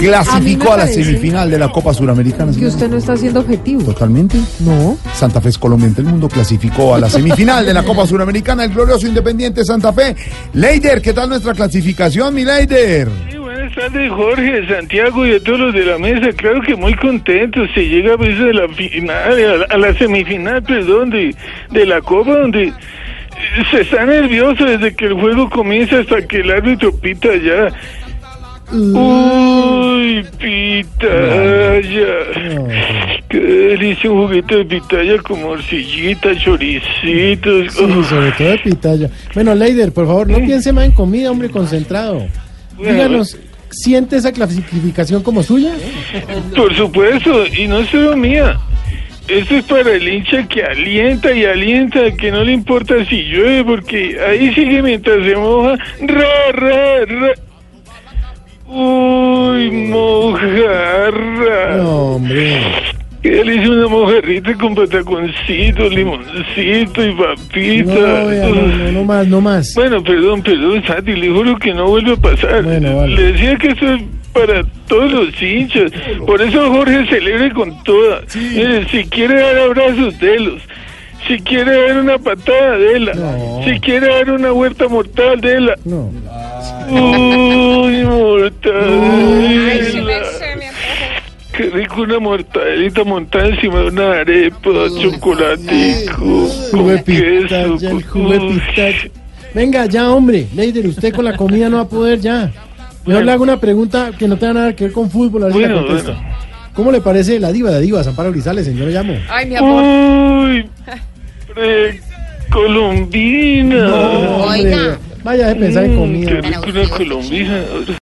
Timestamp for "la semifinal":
0.78-1.50, 7.00-7.64, 19.76-20.62